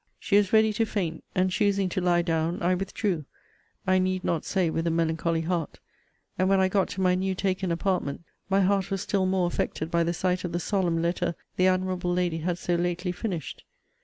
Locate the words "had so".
12.39-12.73